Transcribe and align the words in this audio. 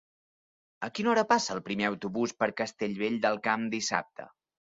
A 0.87 0.87
quina 0.99 1.11
hora 1.11 1.23
passa 1.31 1.53
el 1.55 1.61
primer 1.67 1.85
autobús 1.89 2.33
per 2.41 2.49
Castellvell 2.63 3.21
del 3.27 3.39
Camp 3.51 3.69
dissabte? 3.77 4.29